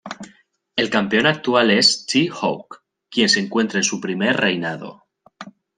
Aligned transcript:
El 0.75 0.89
campeón 0.89 1.27
actual 1.27 1.69
es 1.69 2.07
T-Hawk, 2.07 2.79
quien 3.07 3.29
se 3.29 3.39
encuentra 3.39 3.77
en 3.77 3.83
su 3.83 4.01
primer 4.01 4.35
reinado. 4.35 5.05